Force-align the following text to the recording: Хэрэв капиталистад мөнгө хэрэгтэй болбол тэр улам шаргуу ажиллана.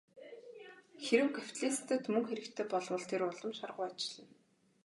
Хэрэв 1.03 1.29
капиталистад 1.37 2.03
мөнгө 2.11 2.27
хэрэгтэй 2.29 2.65
болбол 2.71 3.03
тэр 3.09 3.21
улам 3.29 3.53
шаргуу 3.59 3.83
ажиллана. 3.87 4.31